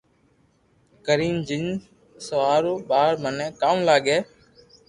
[1.07, 1.65] ڪرين جن
[2.29, 4.17] سوڙاو يار مني ڪاو لاگي